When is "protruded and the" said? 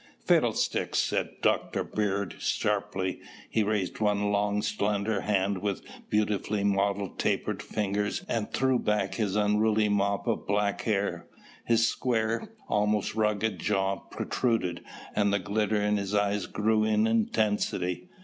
13.97-15.37